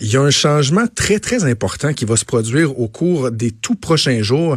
il 0.00 0.12
y 0.12 0.16
a 0.16 0.20
un 0.20 0.30
changement 0.30 0.86
très, 0.86 1.18
très 1.18 1.44
important 1.44 1.92
qui 1.92 2.04
va 2.04 2.16
se 2.16 2.24
produire 2.24 2.78
au 2.78 2.88
cours 2.88 3.30
des 3.30 3.50
tout 3.50 3.74
prochains 3.74 4.22
jours. 4.22 4.56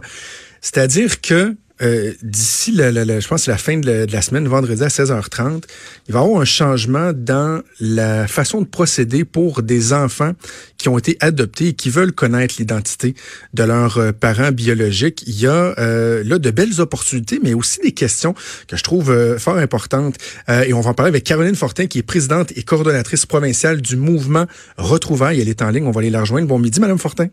C'est-à-dire 0.62 1.22
que 1.22 1.56
euh, 1.82 2.14
d'ici, 2.22 2.72
la, 2.72 2.92
je 2.92 3.28
pense, 3.28 3.48
la 3.48 3.58
fin 3.58 3.78
de 3.78 4.06
la, 4.12 4.22
semaine, 4.22 4.48
vendredi 4.48 4.84
à 4.84 4.88
16h30, 4.88 5.64
il 6.08 6.14
va 6.14 6.20
y 6.20 6.24
avoir 6.24 6.42
un 6.42 6.46
changement 6.46 7.12
dans 7.14 7.62
la 7.80 8.28
façon 8.28 8.62
de 8.62 8.68
procéder 8.68 9.26
pour 9.26 9.64
des 9.64 9.94
enfants 9.94 10.34
qui 10.78 10.90
ont 10.90 10.98
été 10.98 11.18
adoptés 11.20 11.70
et 11.70 11.74
qui 11.74 11.90
veulent 11.90 12.12
connaître 12.12 12.56
l'identité 12.60 13.16
de 13.54 13.64
leurs 13.64 13.98
euh, 13.98 14.12
parents 14.12 14.52
biologiques. 14.52 15.24
Il 15.28 15.40
y 15.40 15.48
a 15.48 15.74
euh, 15.80 16.24
là 16.24 16.40
de 16.40 16.52
belles 16.52 16.80
opportunités, 16.82 17.40
mais 17.44 17.54
aussi 17.54 17.80
des 17.82 17.94
questions 17.94 18.34
que 18.68 18.78
je 18.78 18.84
trouve 18.84 19.38
fort 19.38 19.58
importantes. 19.58 20.16
et 20.50 20.74
on 20.74 20.82
va 20.82 20.92
en 20.92 20.94
parler 20.94 21.10
avec 21.10 21.24
Caroline 21.24 21.56
Fortin, 21.56 21.88
qui 21.88 22.00
est 22.00 22.04
présidente 22.04 22.52
et 22.56 22.64
coordonnatrice 22.64 23.26
provinciale 23.26 23.82
du 23.82 23.96
mouvement 23.96 24.46
Retrouvailles. 24.78 25.42
Elle 25.42 25.50
est 25.50 25.62
en 25.62 25.70
ligne, 25.70 25.86
on 25.86 25.92
va 25.92 26.02
aller 26.02 26.10
la 26.10 26.22
rejoindre. 26.22 26.48
Bon 26.48 26.60
midi, 26.60 26.80
Madame 26.80 26.98
Fortin. 27.00 27.28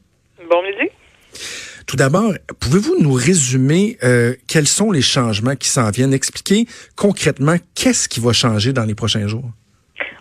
Tout 1.88 1.96
d'abord, 1.96 2.34
pouvez-vous 2.60 2.96
nous 3.00 3.14
résumer 3.14 3.96
euh, 4.04 4.34
quels 4.46 4.68
sont 4.68 4.90
les 4.90 5.00
changements 5.00 5.56
qui 5.56 5.70
s'en 5.70 5.90
viennent, 5.90 6.12
expliquer 6.12 6.66
concrètement 6.96 7.56
qu'est-ce 7.74 8.10
qui 8.10 8.20
va 8.20 8.34
changer 8.34 8.74
dans 8.74 8.84
les 8.84 8.94
prochains 8.94 9.26
jours? 9.26 9.50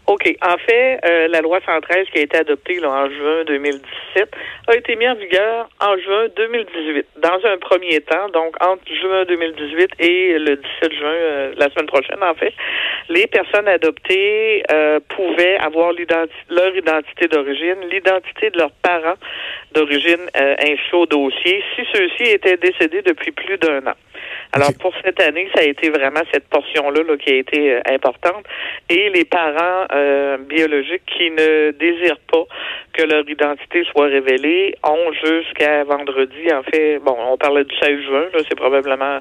OK. 0.07 0.38
En 0.41 0.57
fait, 0.57 0.99
euh, 1.03 1.27
la 1.27 1.41
loi 1.41 1.59
113 1.66 2.07
qui 2.13 2.20
a 2.20 2.21
été 2.21 2.38
adoptée 2.38 2.79
en 2.85 3.09
juin 3.09 3.43
2017 3.45 4.29
a 4.67 4.75
été 4.75 4.95
mise 4.95 5.09
en 5.09 5.15
vigueur 5.15 5.70
en 5.81 5.98
juin 5.98 6.27
2018. 6.34 7.05
Dans 7.17 7.39
un 7.43 7.57
premier 7.57 7.99
temps, 7.99 8.29
donc 8.29 8.55
entre 8.63 8.84
juin 8.88 9.25
2018 9.25 9.89
et 9.99 10.39
le 10.39 10.55
17 10.55 10.93
juin, 10.93 11.09
euh, 11.09 11.53
la 11.57 11.70
semaine 11.71 11.88
prochaine, 11.88 12.23
en 12.23 12.34
fait, 12.35 12.53
les 13.09 13.27
personnes 13.27 13.67
adoptées 13.67 14.63
euh, 14.71 15.01
pouvaient 15.09 15.57
avoir 15.57 15.91
leur 16.49 16.76
identité 16.76 17.27
d'origine, 17.27 17.76
l'identité 17.91 18.49
de 18.49 18.59
leurs 18.59 18.71
parents 18.81 19.17
d'origine 19.73 20.29
ainsi 20.35 20.93
au 20.93 21.05
dossier, 21.05 21.63
si 21.76 21.82
ceux-ci 21.93 22.32
étaient 22.32 22.57
décédés 22.57 23.01
depuis 23.01 23.32
plus 23.32 23.57
d'un 23.57 23.85
an. 23.87 23.95
Alors 24.54 24.71
pour 24.79 24.93
cette 25.04 25.21
année, 25.21 25.49
ça 25.54 25.62
a 25.62 25.65
été 25.65 25.89
vraiment 25.89 26.21
cette 26.32 26.48
portion-là 26.49 27.04
là, 27.04 27.17
qui 27.17 27.32
a 27.32 27.35
été 27.35 27.73
euh, 27.73 27.82
importante. 27.89 28.45
Et 28.89 29.10
les 29.10 29.26
parents 29.26 29.85
euh, 29.98 30.37
biologiques 30.37 31.03
qui 31.05 31.29
ne 31.31 31.71
désirent 31.71 32.20
pas 32.31 32.43
que 32.93 33.03
leur 33.03 33.27
identité 33.29 33.84
soit 33.91 34.07
révélée 34.07 34.76
ont 34.84 35.12
jusqu'à 35.13 35.84
vendredi. 35.84 36.51
En 36.54 36.63
fait, 36.63 36.99
bon, 36.99 37.15
on 37.29 37.37
parlait 37.37 37.63
du 37.63 37.76
16 37.76 38.01
juin, 38.05 38.26
là, 38.34 38.39
c'est 38.48 38.57
probablement 38.57 39.20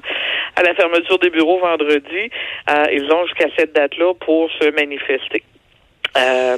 à 0.55 0.63
la 0.63 0.73
fermeture 0.75 1.19
des 1.19 1.29
bureaux 1.29 1.59
vendredi. 1.59 2.29
Euh, 2.69 2.85
ils 2.91 3.11
ont 3.11 3.25
jusqu'à 3.25 3.49
cette 3.57 3.73
date-là 3.73 4.13
pour 4.25 4.49
se 4.59 4.71
manifester. 4.71 5.43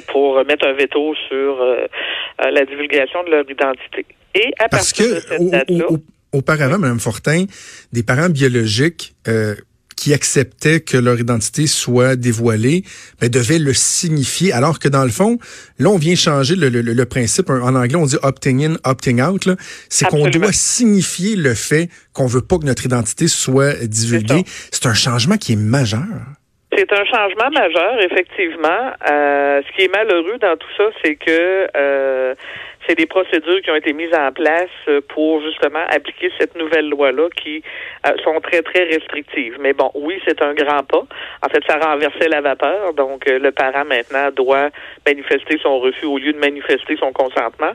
pour 0.08 0.42
mettre 0.46 0.66
un 0.66 0.72
veto 0.72 1.14
sur 1.28 1.52
la 2.38 2.64
divulgation 2.64 3.22
de 3.24 3.30
leur 3.30 3.50
identité. 3.50 4.06
Et 4.34 4.50
à 4.58 4.68
partir 4.68 5.06
de 5.06 5.20
cette 5.20 5.50
date-là 5.50 5.86
auparavant, 6.32 6.78
Mme 6.78 7.00
Fortin, 7.00 7.44
des 7.92 8.02
parents 8.02 8.28
biologiques 8.28 9.14
euh, 9.28 9.54
qui 10.00 10.14
acceptaient 10.14 10.80
que 10.80 10.96
leur 10.96 11.20
identité 11.20 11.66
soit 11.66 12.16
dévoilée, 12.16 12.84
ben, 13.20 13.28
devaient 13.28 13.58
le 13.58 13.74
signifier, 13.74 14.50
alors 14.50 14.78
que 14.78 14.88
dans 14.88 15.04
le 15.04 15.10
fond, 15.10 15.36
là, 15.78 15.90
on 15.90 15.98
vient 15.98 16.14
changer 16.14 16.56
le, 16.56 16.70
le, 16.70 16.80
le 16.80 17.04
principe. 17.04 17.50
En 17.50 17.74
anglais, 17.74 17.96
on 17.96 18.06
dit 18.06 18.16
opting 18.22 18.64
in, 18.64 18.76
opting 18.84 19.20
out. 19.20 19.46
C'est 19.90 20.06
qu'on 20.06 20.26
doit 20.28 20.52
signifier 20.52 21.36
le 21.36 21.52
fait 21.52 21.90
qu'on 22.14 22.26
veut 22.26 22.40
pas 22.40 22.56
que 22.56 22.64
notre 22.64 22.86
identité 22.86 23.28
soit 23.28 23.74
divulguée. 23.86 24.44
C'est 24.72 24.86
un 24.86 24.94
changement 24.94 25.36
qui 25.36 25.52
est 25.52 25.62
majeur. 25.76 26.06
C'est 26.74 26.90
un 26.92 27.04
changement 27.04 27.50
majeur, 27.52 28.00
effectivement. 28.00 28.92
Euh, 29.10 29.60
ce 29.66 29.76
qui 29.76 29.82
est 29.82 29.92
malheureux 29.92 30.38
dans 30.40 30.56
tout 30.56 30.72
ça, 30.78 30.84
c'est 31.04 31.16
que 31.16 31.68
euh, 31.76 32.34
c'est 32.90 32.96
des 32.96 33.06
procédures 33.06 33.62
qui 33.62 33.70
ont 33.70 33.76
été 33.76 33.92
mises 33.92 34.12
en 34.12 34.32
place 34.32 34.68
euh, 34.88 35.00
pour 35.14 35.40
justement 35.42 35.84
appliquer 35.90 36.32
cette 36.40 36.56
nouvelle 36.56 36.88
loi-là 36.88 37.28
qui 37.36 37.62
euh, 38.04 38.10
sont 38.24 38.40
très, 38.40 38.62
très 38.62 38.82
restrictives. 38.82 39.58
Mais 39.60 39.72
bon, 39.72 39.92
oui, 39.94 40.20
c'est 40.26 40.42
un 40.42 40.54
grand 40.54 40.82
pas. 40.82 41.04
En 41.42 41.48
fait, 41.48 41.62
ça 41.68 41.78
renversait 41.78 42.28
la 42.28 42.40
vapeur. 42.40 42.92
Donc, 42.94 43.28
euh, 43.28 43.38
le 43.38 43.52
parent 43.52 43.84
maintenant 43.84 44.30
doit 44.34 44.70
manifester 45.06 45.58
son 45.62 45.78
refus 45.78 46.06
au 46.06 46.18
lieu 46.18 46.32
de 46.32 46.38
manifester 46.38 46.96
son 46.98 47.12
consentement. 47.12 47.72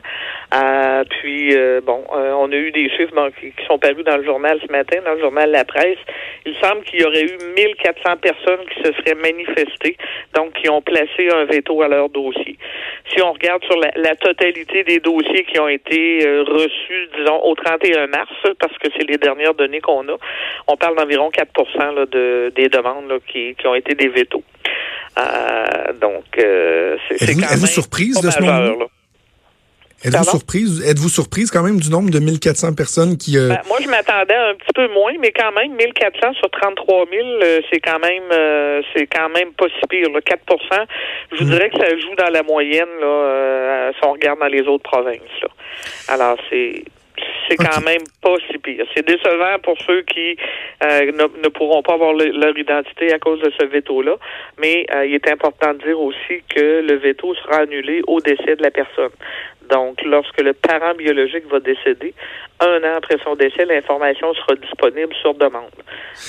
puis, 1.08 1.56
bon, 1.82 2.04
on 2.10 2.50
a 2.52 2.56
eu 2.56 2.70
des 2.72 2.90
chiffres 2.90 3.30
qui, 3.40 3.52
qui, 3.52 3.66
sont 3.66 3.78
parus 3.78 4.04
dans 4.04 4.16
le 4.16 4.24
journal 4.24 4.58
ce 4.64 4.70
matin, 4.70 4.98
dans 5.04 5.14
le 5.14 5.20
journal 5.20 5.50
La 5.50 5.64
Presse. 5.64 5.98
Il 6.44 6.54
semble 6.62 6.82
qu'il 6.84 7.00
y 7.00 7.04
aurait 7.04 7.24
eu 7.24 7.38
1400 7.56 8.16
personnes 8.20 8.66
qui 8.70 8.82
se 8.82 8.92
seraient 8.92 9.14
manifestées, 9.14 9.96
donc 10.34 10.52
qui 10.54 10.68
ont 10.68 10.82
placé 10.82 11.28
un 11.32 11.44
veto 11.44 11.82
à 11.82 11.88
leur 11.88 12.08
dossier. 12.08 12.58
Si 13.12 13.22
on 13.22 13.32
regarde 13.32 13.64
sur 13.64 13.78
la 13.78 14.16
totalité 14.16 14.84
des 14.84 15.00
dossiers 15.06 15.44
qui 15.44 15.58
ont 15.58 15.68
été 15.68 16.26
euh, 16.26 16.42
reçus, 16.42 17.08
disons, 17.16 17.40
au 17.42 17.54
31 17.54 18.08
mars, 18.08 18.30
parce 18.58 18.76
que 18.78 18.88
c'est 18.96 19.08
les 19.08 19.18
dernières 19.18 19.54
données 19.54 19.80
qu'on 19.80 20.06
a. 20.08 20.16
On 20.66 20.76
parle 20.76 20.96
d'environ 20.96 21.30
4 21.30 21.94
là, 21.94 22.06
de, 22.06 22.52
des 22.54 22.68
demandes 22.68 23.08
là, 23.08 23.18
qui, 23.26 23.54
qui 23.54 23.66
ont 23.66 23.74
été 23.74 23.94
des 23.94 24.08
vétos. 24.08 24.42
Euh, 25.18 25.92
donc, 26.00 26.24
euh, 26.38 26.96
c'est 27.08 27.34
quand 27.34 27.40
même. 27.40 27.50
Êtes-vous 27.52 27.66
surprise 27.66 28.20
de 28.20 28.30
ce 28.30 28.42
nombre? 28.42 28.90
Êtes-vous 30.06 30.24
surprise, 30.24 30.82
êtes-vous 30.86 31.08
surprise 31.08 31.50
quand 31.50 31.62
même 31.62 31.80
du 31.80 31.90
nombre 31.90 32.10
de 32.10 32.18
1400 32.18 32.74
personnes 32.74 33.18
qui... 33.18 33.36
Ben, 33.36 33.60
moi, 33.66 33.78
je 33.82 33.88
m'attendais 33.88 34.34
un 34.34 34.54
petit 34.54 34.72
peu 34.74 34.88
moins, 34.88 35.12
mais 35.20 35.32
quand 35.32 35.52
même, 35.52 35.74
1400 35.74 36.34
sur 36.34 36.50
33 36.50 37.06
000, 37.10 37.26
c'est 37.70 37.80
quand 37.80 37.98
même 37.98 38.22
c'est 38.94 39.06
quand 39.06 39.28
même 39.28 39.52
pas 39.52 39.66
si 39.66 39.86
pire. 39.88 40.06
4% 40.06 40.86
Je 41.32 41.36
vous 41.36 41.44
hmm. 41.44 41.50
dirais 41.50 41.70
que 41.70 41.78
ça 41.78 41.88
joue 41.98 42.14
dans 42.16 42.30
la 42.30 42.42
moyenne 42.42 42.88
là, 43.00 43.90
si 43.92 43.98
on 44.06 44.12
regarde 44.12 44.38
dans 44.38 44.46
les 44.46 44.62
autres 44.62 44.84
provinces. 44.84 45.20
Là. 45.42 45.48
Alors, 46.08 46.36
c'est 46.50 46.84
c'est 47.48 47.56
quand 47.56 47.80
même 47.84 48.02
pas 48.22 48.34
si 48.50 48.58
pire. 48.58 48.84
C'est 48.94 49.06
décevant 49.06 49.58
pour 49.62 49.76
ceux 49.86 50.02
qui 50.02 50.36
euh, 50.82 51.12
ne, 51.12 51.48
pourront 51.48 51.82
pas 51.82 51.94
avoir 51.94 52.12
leur 52.14 52.58
identité 52.58 53.12
à 53.12 53.18
cause 53.18 53.40
de 53.40 53.52
ce 53.58 53.66
veto-là, 53.66 54.16
mais 54.58 54.86
il 55.04 55.14
est 55.14 55.30
important 55.30 55.74
de 55.74 55.84
dire 55.84 56.00
aussi 56.00 56.42
que 56.54 56.80
le 56.80 56.96
veto 56.96 57.34
sera 57.34 57.62
annulé 57.62 58.02
au 58.06 58.20
décès 58.20 58.56
de 58.56 58.62
la 58.62 58.70
personne. 58.70 59.12
Donc, 59.70 60.00
lorsque 60.04 60.40
le 60.40 60.52
parent 60.52 60.94
biologique 60.94 61.46
va 61.50 61.60
décéder, 61.60 62.14
un 62.60 62.78
an 62.84 62.96
après 62.96 63.16
son 63.24 63.34
décès, 63.34 63.64
l'information 63.64 64.32
sera 64.34 64.54
disponible 64.54 65.14
sur 65.20 65.34
demande. 65.34 65.70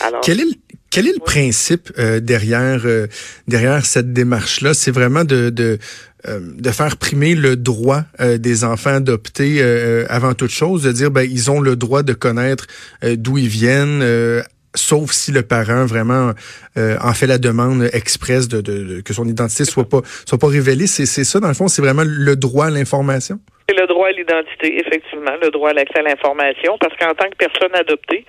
Alors, 0.02 0.22
quel 0.22 0.40
est 0.40 0.46
le, 0.46 0.56
quel 0.90 1.08
est 1.08 1.14
le 1.14 1.24
principe 1.24 1.90
euh, 2.00 2.19
derrière 2.19 2.86
euh, 2.86 3.08
derrière 3.48 3.86
cette 3.86 4.14
démarche-là? 4.14 4.74
C'est 4.74 4.92
vraiment 4.92 5.24
de, 5.24 5.50
de 5.50 5.64
euh, 5.74 5.78
de 6.28 6.72
faire 6.72 6.98
primer 6.98 7.36
le 7.36 7.56
droit 7.56 8.04
des 8.20 8.64
enfants 8.64 8.96
adoptés 8.96 9.62
avant 10.10 10.34
toute 10.34 10.52
chose, 10.52 10.84
de 10.84 10.92
dire 10.92 11.12
ben 11.12 11.28
ils 11.30 11.50
ont 11.52 11.62
le 11.62 11.76
droit 11.76 12.04
de 12.04 12.14
connaître 12.14 12.68
d'où 13.16 13.38
ils 13.38 13.48
viennent 13.48 14.04
sauf 14.76 15.12
si 15.12 15.32
le 15.32 15.42
parent 15.42 15.86
vraiment 15.86 16.34
en 16.78 17.14
fait 17.14 17.28
la 17.28 17.38
demande 17.38 17.90
expresse 17.94 18.48
de, 18.48 18.62
de, 18.62 19.02
que 19.02 19.14
son 19.14 19.28
identité 19.28 19.66
soit 19.66 19.88
pas 19.88 20.02
soit 20.26 20.38
pas 20.38 20.48
révélée. 20.48 20.88
C'est 20.88 21.06
ça 21.06 21.40
dans 21.40 21.48
le 21.48 21.54
fond, 21.54 21.68
c'est 21.68 21.82
vraiment 21.82 22.04
le 22.06 22.36
droit 22.36 22.68
à 22.68 22.70
l'information. 22.70 23.40
C'est 23.70 23.78
le 23.78 23.86
droit 23.86 24.08
à 24.08 24.12
l'identité, 24.12 24.80
effectivement, 24.80 25.34
le 25.42 25.50
droit 25.50 25.72
à 25.72 25.74
l'accès 25.74 26.00
à 26.00 26.02
l'information, 26.02 26.78
parce 26.80 26.96
qu'en 26.96 27.14
tant 27.14 27.30
que 27.30 27.36
personne 27.36 27.76
adoptée, 27.76 28.24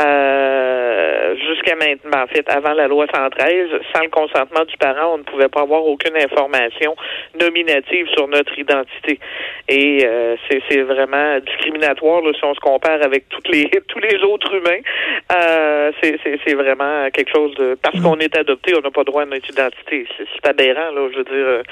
euh, 0.00 1.36
jusqu'à 1.36 1.76
maintenant, 1.76 2.22
en 2.22 2.26
fait, 2.26 2.48
avant 2.48 2.72
la 2.72 2.88
loi 2.88 3.04
113, 3.12 3.68
sans 3.94 4.02
le 4.02 4.08
consentement 4.08 4.64
du 4.64 4.74
parent, 4.78 5.12
on 5.12 5.18
ne 5.18 5.24
pouvait 5.24 5.50
pas 5.50 5.60
avoir 5.60 5.84
aucune 5.84 6.16
information 6.16 6.96
nominative 7.38 8.06
sur 8.16 8.28
notre 8.28 8.58
identité. 8.58 9.20
Et 9.68 10.06
euh, 10.06 10.36
c'est 10.48 10.80
vraiment 10.80 11.38
discriminatoire 11.40 12.22
là, 12.22 12.32
si 12.32 12.44
on 12.46 12.54
se 12.54 12.60
compare 12.60 13.02
avec 13.02 13.28
toutes 13.28 13.48
les 13.48 13.68
tous 13.88 13.98
les 13.98 14.16
autres 14.22 14.54
humains. 14.54 14.80
Euh, 15.32 15.92
c'est 16.00 16.54
vraiment 16.54 17.10
quelque 17.10 17.30
chose 17.30 17.54
de 17.56 17.76
parce 17.82 18.00
qu'on 18.00 18.16
est 18.20 18.34
adopté, 18.38 18.74
on 18.74 18.80
n'a 18.80 18.90
pas 18.90 19.04
droit 19.04 19.22
à 19.22 19.26
notre 19.26 19.50
identité. 19.50 20.06
C'est 20.16 20.48
aberrant, 20.48 20.92
là, 20.92 21.08
je 21.12 21.18
veux 21.18 21.24
dire 21.24 21.62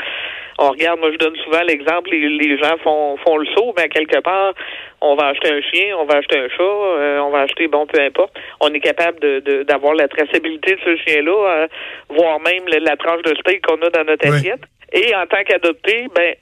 on 0.58 0.70
regarde, 0.70 1.00
moi 1.00 1.10
je 1.12 1.18
donne 1.18 1.36
souvent 1.44 1.62
l'exemple, 1.62 2.10
les, 2.10 2.58
gens 2.58 2.76
font, 2.82 3.05
font 3.18 3.36
le 3.36 3.46
saut, 3.54 3.72
mais 3.76 3.88
quelque 3.88 4.20
part, 4.20 4.54
on 5.00 5.14
va 5.14 5.28
acheter 5.28 5.50
un 5.52 5.60
chien, 5.60 5.96
on 5.98 6.04
va 6.04 6.16
acheter 6.16 6.38
un 6.38 6.48
chat, 6.48 6.62
euh, 6.62 7.18
on 7.20 7.30
va 7.30 7.40
acheter, 7.40 7.68
bon, 7.68 7.86
peu 7.86 8.00
importe. 8.00 8.32
On 8.60 8.72
est 8.72 8.80
capable 8.80 9.20
de 9.20 9.62
d'avoir 9.62 9.94
la 9.94 10.08
traçabilité 10.08 10.74
de 10.74 10.80
ce 10.84 10.96
chien-là, 10.96 11.32
euh, 11.32 11.66
voire 12.08 12.40
même 12.40 12.64
la, 12.68 12.96
tranche 12.96 13.22
de 13.22 13.34
steak 13.36 13.64
qu'on 13.66 13.80
a 13.82 13.90
dans 13.90 14.04
notre 14.04 14.26
assiette. 14.26 14.62
Et 14.92 15.14
en 15.14 15.26
tant 15.26 15.42
qu'adopté, 15.44 16.08
ben, 16.14 16.34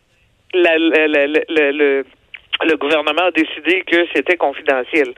la, 0.54 0.78
le 0.78 2.04
le 2.62 2.76
gouvernement 2.76 3.26
a 3.26 3.30
décidé 3.30 3.82
que 3.82 4.06
c'était 4.14 4.36
confidentiel. 4.36 5.12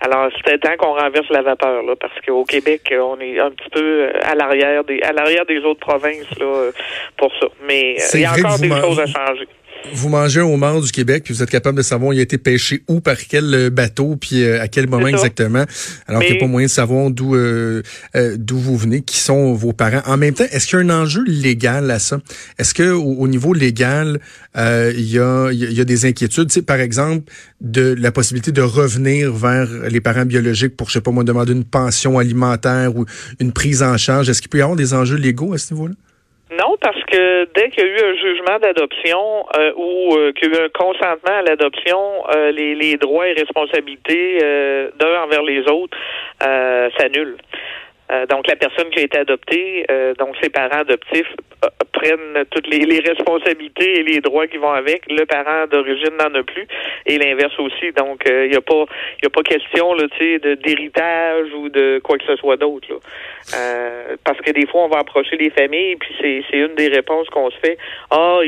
Alors, 0.00 0.30
c'était 0.36 0.58
temps 0.58 0.76
qu'on 0.78 0.94
renverse 0.94 1.28
la 1.30 1.42
vapeur, 1.42 1.82
là, 1.82 1.96
parce 1.96 2.14
qu'au 2.24 2.44
Québec, 2.44 2.92
on 2.92 3.18
est 3.20 3.38
un 3.40 3.50
petit 3.50 3.70
peu 3.70 3.80
euh, 3.80 4.12
à 4.22 4.34
l'arrière 4.34 4.84
des 4.84 5.00
à 5.02 5.12
l'arrière 5.12 5.46
des 5.46 5.58
autres 5.60 5.80
provinces 5.80 6.38
là, 6.38 6.70
pour 7.16 7.32
ça. 7.40 7.46
Mais 7.66 7.96
il 8.14 8.20
y 8.20 8.24
a 8.24 8.32
encore 8.32 8.58
des 8.58 8.68
choses 8.68 9.00
à 9.00 9.06
changer. 9.06 9.48
Vous 9.92 10.08
mangez 10.08 10.40
un 10.40 10.44
homard 10.44 10.80
du 10.80 10.90
Québec, 10.90 11.24
puis 11.24 11.34
vous 11.34 11.42
êtes 11.42 11.50
capable 11.50 11.78
de 11.78 11.82
savoir 11.82 12.12
il 12.12 12.18
a 12.18 12.22
été 12.22 12.38
pêché 12.38 12.82
où, 12.88 13.00
par 13.00 13.16
quel 13.16 13.54
euh, 13.54 13.70
bateau, 13.70 14.16
puis 14.16 14.42
euh, 14.42 14.60
à 14.60 14.68
quel 14.68 14.88
moment 14.88 15.06
exactement, 15.06 15.64
alors 16.06 16.22
qu'il 16.22 16.32
n'y 16.32 16.38
a 16.38 16.40
pas 16.40 16.46
moyen 16.46 16.66
de 16.66 16.72
savoir 16.72 17.10
d'où 17.10 17.34
euh, 17.34 17.82
d'où 18.36 18.58
vous 18.58 18.76
venez, 18.76 19.02
qui 19.02 19.18
sont 19.18 19.54
vos 19.54 19.72
parents. 19.72 20.02
En 20.06 20.16
même 20.16 20.34
temps, 20.34 20.44
est-ce 20.50 20.66
qu'il 20.66 20.78
y 20.78 20.82
a 20.82 20.84
un 20.84 21.02
enjeu 21.02 21.22
légal 21.26 21.90
à 21.90 21.98
ça? 21.98 22.20
Est-ce 22.58 22.74
que 22.74 22.90
au, 22.90 23.28
niveau 23.28 23.52
légal, 23.52 24.20
il 24.56 25.10
y, 25.10 25.18
a, 25.18 25.50
y 25.52 25.80
a 25.80 25.84
des 25.84 26.04
inquiétudes, 26.06 26.50
tu 26.50 26.62
par 26.62 26.80
exemple, 26.80 27.30
de 27.60 27.94
la 27.98 28.12
possibilité 28.12 28.52
de 28.52 28.62
revenir 28.62 29.32
vers 29.32 29.68
les 29.88 30.00
parents 30.00 30.26
biologiques 30.26 30.76
pour, 30.76 30.88
je 30.88 30.94
sais 30.94 31.00
pas 31.00 31.10
moi, 31.10 31.24
demander 31.24 31.52
une 31.52 31.64
pension 31.64 32.18
alimentaire 32.18 32.96
ou 32.96 33.04
une 33.40 33.52
prise 33.52 33.82
en 33.82 33.96
charge? 33.96 34.28
Est-ce 34.28 34.40
qu'il 34.40 34.50
peut 34.50 34.58
y 34.58 34.62
avoir 34.62 34.76
des 34.76 34.94
enjeux 34.94 35.16
légaux 35.16 35.52
à 35.52 35.58
ce 35.58 35.74
niveau-là? 35.74 35.94
Parce 36.80 37.02
que 37.04 37.48
dès 37.54 37.70
qu'il 37.70 37.84
y 37.84 37.86
a 37.86 37.90
eu 37.90 38.04
un 38.04 38.14
jugement 38.14 38.58
d'adoption 38.58 39.46
euh, 39.56 39.72
ou 39.76 40.16
euh, 40.16 40.32
qu'il 40.32 40.52
y 40.52 40.56
a 40.56 40.60
eu 40.60 40.64
un 40.64 40.68
consentement 40.68 41.38
à 41.38 41.42
l'adoption, 41.42 41.98
euh, 42.34 42.50
les, 42.52 42.74
les, 42.74 42.96
droits 42.96 43.28
et 43.28 43.32
responsabilités 43.32 44.38
d'un 44.98 45.22
envers 45.22 45.42
les 45.42 45.60
autres 45.68 45.96
s'annulent. 46.98 47.38
Donc 48.28 48.46
la 48.46 48.56
personne 48.56 48.88
qui 48.90 49.00
a 49.00 49.02
été 49.02 49.18
adoptée, 49.18 49.86
donc 50.18 50.36
ses 50.42 50.50
parents 50.50 50.80
adoptifs 50.80 51.32
prennent 51.92 52.44
toutes 52.50 52.68
les, 52.68 52.80
les, 52.80 53.00
responsabilités 53.00 54.00
et 54.00 54.02
les 54.02 54.20
droits 54.20 54.46
qui 54.46 54.58
vont 54.58 54.72
avec. 54.72 55.02
Le 55.10 55.24
parent 55.24 55.66
d'origine 55.66 56.16
n'en 56.18 56.34
a 56.38 56.42
plus 56.42 56.66
et 57.06 57.18
l'inverse 57.18 57.58
aussi. 57.58 57.92
Donc 57.92 58.22
il 58.26 58.50
n'y 58.50 58.56
a 58.56 58.60
pas 58.60 58.84
il 59.22 59.26
a 59.26 59.30
pas 59.30 59.42
question 59.42 59.94
là, 59.94 60.04
d'héritage 60.62 61.52
ou 61.54 61.68
de 61.68 62.00
quoi 62.02 62.18
que 62.18 62.24
ce 62.24 62.36
soit 62.36 62.56
d'autre. 62.56 62.86
Euh, 63.54 64.16
parce 64.24 64.38
que 64.40 64.50
des 64.50 64.66
fois, 64.66 64.84
on 64.84 64.88
va 64.88 64.98
approcher 64.98 65.36
les 65.36 65.50
familles, 65.50 65.96
puis 65.96 66.14
c'est 66.20 66.56
une 66.56 66.74
des 66.74 66.88
réponses 66.88 67.28
qu'on 67.30 67.50
se 67.50 67.56
fait. 67.58 67.78
Ah, 68.10 68.40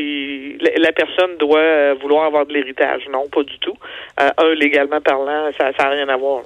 la, 0.76 0.92
personne 0.92 1.36
doit 1.38 1.94
vouloir 1.94 2.26
avoir 2.26 2.46
de 2.46 2.52
l'héritage. 2.52 3.02
Non, 3.10 3.28
pas 3.28 3.42
du 3.42 3.58
tout. 3.58 3.76
Euh, 4.20 4.30
un, 4.38 4.54
légalement 4.54 5.00
parlant, 5.00 5.50
ça 5.58 5.70
n'a 5.70 5.90
rien 5.90 6.08
à 6.08 6.16
voir. 6.16 6.42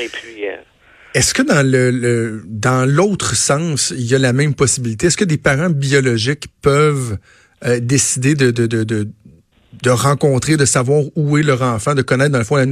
Et 0.00 0.08
puis. 0.08 0.46
Euh, 1.14 1.18
est-ce 1.18 1.34
que 1.34 1.42
dans 1.42 1.66
le, 1.66 2.42
dans 2.46 2.88
l'autre 2.88 3.34
sens, 3.34 3.92
il 3.96 4.06
y 4.06 4.14
a 4.14 4.18
la 4.18 4.32
même 4.32 4.54
possibilité? 4.54 5.06
Est-ce 5.06 5.16
que 5.16 5.24
des 5.24 5.38
parents 5.38 5.70
biologiques 5.70 6.46
peuvent 6.62 7.18
décider 7.82 8.34
de, 8.34 8.50
de, 8.50 8.66
de, 8.66 8.84
de 8.84 9.06
de 9.82 9.90
rencontrer, 9.90 10.56
de 10.56 10.64
savoir 10.64 11.02
où 11.16 11.38
est 11.38 11.42
leur 11.42 11.62
enfant, 11.62 11.94
de 11.94 12.02
connaître 12.02 12.32
dans 12.32 12.38
le 12.38 12.44
fond 12.44 12.56
la, 12.56 12.66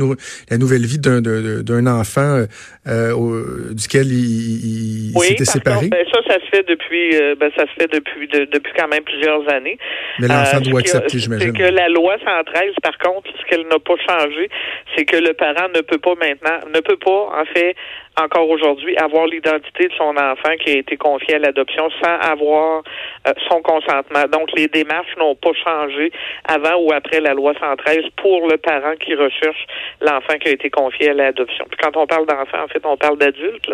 la 0.51 0.59
nouvelle 0.59 0.85
vie 0.85 0.99
d'un 0.99 1.21
d'un 1.21 1.87
enfant 1.87 2.45
euh, 2.87 3.73
duquel 3.73 4.07
il, 4.07 5.13
il 5.15 5.21
s'était 5.21 5.45
séparé? 5.45 5.89
Ben, 5.89 6.05
ça, 6.13 6.21
ça 6.27 6.35
se 6.41 6.47
fait 6.51 6.67
depuis, 6.69 7.17
euh, 7.17 7.35
ben, 7.39 7.51
ça 7.57 7.65
se 7.67 7.73
fait 7.81 7.91
depuis 7.93 8.29
depuis 8.29 8.73
quand 8.77 8.89
même 8.89 9.05
plusieurs 9.05 9.49
années. 9.51 9.79
Mais 10.19 10.29
l'enfant 10.29 10.61
doit 10.61 10.81
accepter, 10.81 11.19
j'imagine. 11.19 11.53
C'est 11.53 11.59
que 11.59 11.71
la 11.71 11.89
loi 11.89 12.17
113, 12.19 12.75
par 12.83 12.99
contre, 12.99 13.31
ce 13.39 13.45
qu'elle 13.49 13.67
n'a 13.69 13.79
pas 13.79 13.97
changé, 14.07 14.51
c'est 14.97 15.05
que 15.05 15.17
le 15.17 15.35
parent 15.35 15.69
ne 15.75 15.81
peut 15.81 15.99
pas 15.99 16.15
maintenant, 16.15 16.69
ne 16.75 16.81
peut 16.81 16.99
pas, 16.99 17.31
en 17.41 17.45
fait, 17.55 17.77
encore 18.21 18.49
aujourd'hui, 18.49 18.97
avoir 18.97 19.27
l'identité 19.27 19.89
de 19.89 19.95
son 19.95 20.17
enfant 20.17 20.57
qui 20.61 20.71
a 20.71 20.79
été 20.79 20.97
confié 20.97 21.37
à 21.37 21.39
l'adoption 21.39 21.89
sans 22.03 22.17
avoir 22.21 22.83
euh, 23.27 23.33
son 23.49 23.63
consentement. 23.63 24.25
Donc, 24.31 24.51
les 24.57 24.69
démarches 24.69 25.17
n'ont 25.19 25.35
pas 25.35 25.53
changé 25.65 26.13
avant 26.47 26.77
ou 26.81 26.93
après 26.93 27.21
la 27.21 27.35
loi 27.35 27.53
113 27.59 28.05
pour 28.17 28.49
le 28.49 28.57
parent 28.59 28.95
qui 29.01 29.15
recherche 29.15 29.67
l'enfant 30.01 30.39
qui 30.41 30.49
a 30.49 30.53
été 30.53 30.71
confié 30.71 31.11
à 31.11 31.15
l'adoption. 31.15 31.65
Puis 31.71 31.79
quand 31.83 31.97
on 31.97 32.07
parle 32.07 32.27
d'enfant, 32.27 32.65
en 32.65 32.69
fait, 32.69 32.85
on 32.85 32.97
parle 32.97 33.19
d'adultes, 33.19 33.71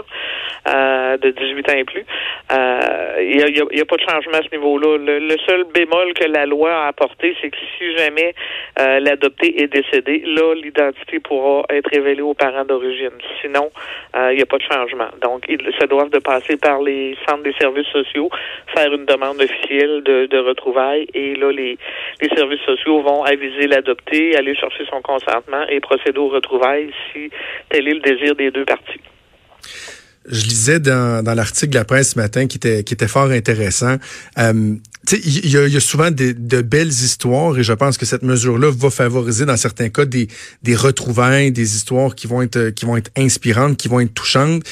euh, 0.68 1.16
de 1.16 1.30
18 1.30 1.70
ans 1.70 1.76
et 1.76 1.84
plus. 1.84 2.04
Euh, 2.52 3.16
il 3.20 3.36
n'y 3.36 3.60
a, 3.60 3.82
a, 3.82 3.84
pas 3.84 3.96
de 3.96 4.02
changement 4.02 4.38
à 4.38 4.42
ce 4.42 4.54
niveau-là. 4.54 4.98
Le, 4.98 5.36
seul 5.48 5.64
bémol 5.64 6.14
que 6.14 6.24
la 6.24 6.46
loi 6.46 6.72
a 6.72 6.86
apporté, 6.88 7.34
c'est 7.40 7.50
que 7.50 7.56
si 7.78 7.96
jamais 7.96 8.34
l'adopté 8.76 9.62
est 9.62 9.66
décédé, 9.66 10.22
là, 10.26 10.54
l'identité 10.54 11.20
pourra 11.20 11.64
être 11.70 11.90
révélée 11.90 12.22
aux 12.22 12.34
parents 12.34 12.64
d'origine. 12.64 13.10
Sinon, 13.40 13.70
il 14.34 14.38
n'y 14.38 14.42
a 14.42 14.46
pas 14.46 14.58
de 14.58 14.62
changement. 14.62 15.08
Donc, 15.22 15.44
ils 15.48 15.58
se 15.58 15.86
doivent 15.86 16.10
de 16.10 16.18
passer 16.18 16.56
par 16.56 16.82
les 16.82 17.16
centres 17.26 17.42
des 17.42 17.54
services 17.54 17.86
sociaux, 17.88 18.28
faire 18.74 18.92
une 18.92 19.06
demande 19.06 19.40
officielle 19.40 20.02
de, 20.04 20.38
retrouvailles, 20.44 21.06
et 21.14 21.36
là, 21.36 21.50
les, 21.52 21.78
les 22.20 22.28
services 22.36 22.60
sociaux 22.66 23.02
vont 23.02 23.22
aviser 23.22 23.66
l'adopté, 23.66 24.36
aller 24.36 24.54
chercher 24.54 24.84
son 24.90 25.00
consentement 25.00 25.66
et 25.68 25.80
procéder 25.80 26.18
aux 26.18 26.28
retrouvailles 26.28 26.90
si 27.12 27.30
tel 27.70 27.88
est 27.88 27.94
le 27.94 28.00
désir 28.00 28.34
des 28.34 28.50
deux 28.50 28.64
parties. 28.64 29.00
Je 30.26 30.44
lisais 30.44 30.80
dans, 30.80 31.22
dans 31.22 31.34
l'article 31.34 31.72
de 31.72 31.78
la 31.78 31.84
presse 31.84 32.12
ce 32.12 32.18
matin 32.18 32.46
qui 32.46 32.56
était, 32.56 32.82
qui 32.82 32.94
était 32.94 33.08
fort 33.08 33.30
intéressant. 33.30 33.96
Euh, 34.38 34.74
il 35.12 35.46
y, 35.46 35.50
y, 35.50 35.76
a 35.76 35.80
souvent 35.80 36.10
des, 36.10 36.34
de 36.34 36.62
belles 36.62 36.88
histoires 36.88 37.58
et 37.58 37.62
je 37.62 37.72
pense 37.72 37.98
que 37.98 38.06
cette 38.06 38.22
mesure-là 38.22 38.70
va 38.70 38.90
favoriser 38.90 39.44
dans 39.44 39.56
certains 39.56 39.88
cas 39.88 40.04
des, 40.04 40.28
des 40.62 40.76
retrouvailles, 40.76 41.52
des 41.52 41.76
histoires 41.76 42.14
qui 42.14 42.26
vont 42.26 42.42
être 42.42 42.70
qui 42.70 42.84
vont 42.84 42.96
être 42.96 43.10
inspirantes, 43.16 43.76
qui 43.76 43.88
vont 43.88 44.00
être 44.00 44.14
touchantes. 44.14 44.62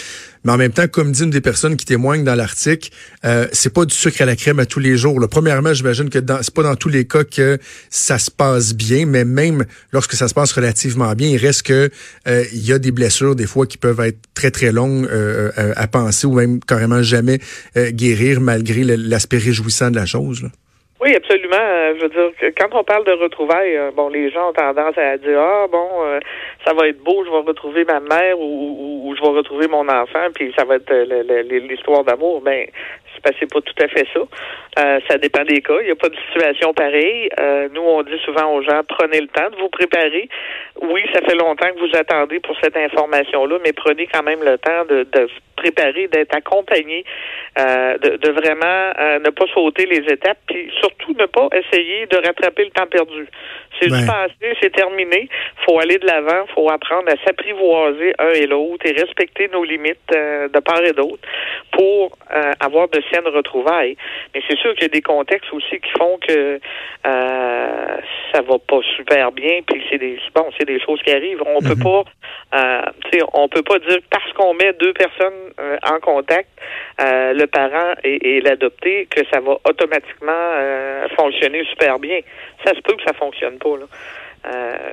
Mais 0.45 0.53
en 0.53 0.57
même 0.57 0.73
temps, 0.73 0.89
comme 0.89 1.13
dit 1.13 1.23
une 1.23 1.31
des 1.31 1.41
personnes 1.41 1.77
qui 1.77 1.85
témoignent 1.85 2.25
dans 2.25 2.35
l'article, 2.35 2.91
euh, 3.25 3.47
c'est 3.53 3.73
pas 3.73 3.85
du 3.85 3.95
sucre 3.95 4.23
à 4.23 4.25
la 4.25 4.35
crème 4.35 4.59
à 4.59 4.67
tous 4.67 4.81
les 4.81 4.97
jours. 4.97 5.21
Là. 5.21 5.29
Premièrement, 5.29 5.73
j'imagine 5.73 6.11
que 6.11 6.19
c'est 6.19 6.55
pas 6.55 6.63
dans 6.65 6.75
tous 6.75 6.89
les 6.89 7.07
cas 7.07 7.25
que 7.25 7.59
ça 7.91 8.19
se 8.19 8.31
passe 8.31 8.75
bien, 8.75 9.07
mais 9.07 9.25
même 9.25 9.65
lorsque 9.93 10.15
ça 10.15 10.27
se 10.27 10.35
passe 10.35 10.53
relativement 10.53 11.15
bien, 11.15 11.29
il 11.29 11.37
reste 11.37 11.63
que 11.63 11.91
euh, 12.27 12.45
il 12.53 12.67
y 12.67 12.73
a 12.73 12.79
des 12.79 12.91
blessures 12.91 13.37
des 13.37 13.47
fois 13.47 13.67
qui 13.67 13.79
peuvent 13.79 14.01
être 14.01 14.19
très 14.35 14.51
très 14.51 14.73
longues 14.73 15.07
euh, 15.11 15.51
euh 15.59 15.73
à 15.77 15.87
penser 15.87 16.27
ou 16.27 16.35
même 16.35 16.61
carrément 16.61 17.03
jamais 17.03 17.41
euh, 17.77 17.91
guérir 17.91 18.41
malgré 18.41 18.85
l'aspect 18.85 19.39
réjouissant 19.39 19.91
de 19.91 19.97
la 19.97 20.07
chose. 20.07 20.22
Oui, 21.03 21.17
absolument. 21.17 21.57
Euh, 21.59 21.95
je 21.97 22.03
veux 22.03 22.09
dire 22.11 22.31
que 22.39 22.47
quand 22.57 22.79
on 22.79 22.85
parle 22.85 23.05
de 23.05 23.11
retrouvailles, 23.11 23.77
euh, 23.77 23.91
bon, 23.91 24.09
les 24.09 24.31
gens 24.31 24.51
ont 24.51 24.53
tendance 24.53 24.97
à 24.97 25.17
dire 25.17 25.41
ah 25.41 25.67
bon, 25.67 25.89
euh, 26.05 26.21
ça 26.65 26.75
va 26.75 26.87
être 26.87 27.03
beau, 27.03 27.25
je 27.25 27.31
vais 27.31 27.39
retrouver 27.39 27.85
ma 27.85 27.99
mère 27.99 28.39
ou, 28.39 29.13
je 29.17 29.21
vais 29.21 29.37
retrouver 29.37 29.67
mon 29.67 29.89
enfant, 29.89 30.29
puis 30.33 30.55
ça 30.57 30.65
va 30.65 30.77
être 30.77 30.93
l'histoire 31.69 32.05
d'amour. 32.05 32.41
Ben, 32.41 32.69
c'est 33.39 33.53
pas 33.53 33.61
tout 33.61 33.83
à 33.83 33.89
fait 33.89 34.07
ça. 34.13 34.99
ça 35.09 35.19
dépend 35.19 35.45
des 35.45 35.61
cas. 35.61 35.79
Il 35.81 35.87
n'y 35.87 35.91
a 35.91 35.97
pas 35.97 36.09
de 36.09 36.17
situation 36.29 36.73
pareille. 36.75 37.29
nous, 37.73 37.83
on 37.83 38.03
dit 38.03 38.19
souvent 38.25 38.55
aux 38.55 38.63
gens 38.63 38.83
prenez 38.89 39.21
le 39.21 39.29
temps 39.29 39.51
de 39.51 39.57
vous 39.57 39.69
préparer. 39.69 40.29
Oui, 40.81 41.03
ça 41.13 41.21
fait 41.21 41.37
longtemps 41.37 41.69
que 41.69 41.79
vous 41.79 41.97
attendez 41.97 42.41
pour 42.41 42.57
cette 42.63 42.77
information-là, 42.77 43.59
mais 43.65 43.73
prenez 43.73 44.07
quand 44.07 44.23
même 44.23 44.43
le 44.43 44.59
temps 44.59 44.85
de, 44.89 45.07
de 45.13 45.29
préparer, 45.63 46.09
d'être 46.09 46.35
accompagné, 46.35 47.05
euh, 47.59 47.99
de, 47.99 48.17
de, 48.17 48.31
vraiment 48.31 48.93
euh, 48.99 49.19
ne 49.21 49.31
pas 49.31 49.45
sauter 49.55 49.87
les 49.87 50.13
étapes, 50.13 50.39
puis 50.47 50.71
surtout 50.81 51.15
ne 51.19 51.27
pas 51.27 51.49
essayer 51.53 52.07
de 52.07 52.17
rattraper 52.17 52.65
le 52.65 52.71
temps 52.71 52.87
perdu. 52.87 53.27
C'est 53.81 53.89
du 53.89 54.07
passé, 54.07 54.57
c'est 54.61 54.73
terminé. 54.73 55.29
faut 55.67 55.79
aller 55.79 55.99
de 55.99 56.07
l'avant, 56.07 56.47
faut 56.55 56.71
apprendre 56.71 57.09
à 57.09 57.17
s'apprivoiser 57.25 58.15
un 58.19 58.33
et 58.33 58.47
l'autre 58.47 58.87
et 58.87 58.93
respecter 58.93 59.49
nos 59.53 59.65
limites 59.65 59.99
euh, 60.15 60.49
de 60.49 60.61
part 60.61 60.83
et 60.83 60.93
d'autre 60.93 61.23
pour 61.73 62.17
avoir 62.61 62.89
de 62.89 63.02
saines 63.11 63.27
retrouvailles. 63.27 63.97
Mais 64.35 64.43
c'est 64.49 64.59
sûr 64.59 64.75
qu'il 64.75 64.83
y 64.83 64.87
a 64.87 64.89
des 64.89 65.03
contextes 65.03 65.53
aussi 65.53 65.81
qui 65.81 65.91
font 65.99 66.19
que 66.27 66.61
ça 67.05 68.41
va 68.41 68.59
pas 68.59 68.81
super 68.97 69.33
bien, 69.33 69.61
puis 69.67 69.83
c'est 69.91 69.99
des 69.99 70.19
bon, 70.35 70.49
c'est 70.59 70.67
des 70.67 70.81
choses 70.81 71.01
qui 71.03 71.13
arrivent. 71.13 71.43
On 71.45 71.61
peut 71.61 71.75
mm-hmm. 71.75 72.05
pas, 72.53 72.93
on 73.35 73.49
peut 73.49 73.63
pas 73.63 73.79
dire 73.79 73.99
parce 74.11 74.33
qu'on 74.33 74.55
met 74.55 74.73
deux 74.75 74.93
personnes 74.93 75.53
euh, 75.61 75.77
en 75.83 76.01
contact, 76.01 76.49
euh, 77.01 77.33
le 77.35 77.47
parent 77.47 77.95
et, 78.05 78.41
l'adopté, 78.41 79.07
que 79.11 79.21
ça 79.33 79.41
va 79.41 79.57
automatiquement 79.69 80.33
euh, 80.33 81.09
fonctionner 81.17 81.65
super 81.65 81.99
bien. 81.99 82.21
Ça 82.65 82.75
se 82.75 82.81
peut 82.81 82.95
que 82.95 83.03
ça 83.07 83.13
fonctionne 83.15 83.59
pas. 83.59 83.77
Là. 83.77 83.87
Euh, 84.47 84.93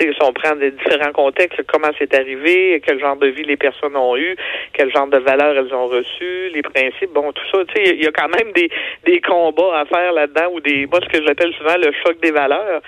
si 0.00 0.08
on 0.20 0.32
prend 0.32 0.54
des 0.56 0.70
différents 0.72 1.12
contextes, 1.12 1.62
comment 1.66 1.90
c'est 1.98 2.14
arrivé, 2.14 2.80
quel 2.84 3.00
genre 3.00 3.16
de 3.16 3.28
vie 3.28 3.44
les 3.44 3.56
personnes 3.56 3.96
ont 3.96 4.16
eu, 4.16 4.36
quel 4.72 4.92
genre 4.92 5.06
de 5.06 5.18
valeurs 5.18 5.56
elles 5.56 5.74
ont 5.74 5.86
reçues, 5.88 6.50
les 6.52 6.62
principes, 6.62 7.12
bon, 7.12 7.32
tout 7.32 7.44
ça, 7.52 7.64
tu 7.66 7.84
sais, 7.84 7.94
il 7.96 8.04
y 8.04 8.06
a 8.06 8.12
quand 8.12 8.28
même 8.28 8.52
des, 8.52 8.70
des 9.06 9.20
combats 9.20 9.80
à 9.80 9.84
faire 9.86 10.12
là-dedans 10.12 10.50
ou 10.52 10.60
des, 10.60 10.86
moi, 10.86 11.00
ce 11.02 11.08
que 11.08 11.24
j'appelle 11.24 11.52
souvent 11.54 11.76
le 11.76 11.92
choc 12.04 12.20
des 12.20 12.30
valeurs. 12.30 12.80